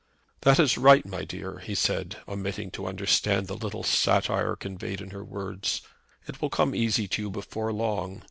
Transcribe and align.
"That 0.41 0.59
is 0.59 0.79
right, 0.79 1.05
my 1.05 1.23
dear," 1.25 1.59
he 1.59 1.75
said, 1.75 2.15
omitting 2.27 2.71
to 2.71 2.87
understand 2.87 3.45
the 3.45 3.55
little 3.55 3.83
satire 3.83 4.55
conveyed 4.55 4.99
in 4.99 5.11
her 5.11 5.23
words. 5.23 5.83
"It 6.27 6.41
will 6.41 6.49
come 6.49 6.73
easy 6.73 7.07
to 7.09 7.21
you 7.21 7.29
before 7.29 7.71
long. 7.71 8.19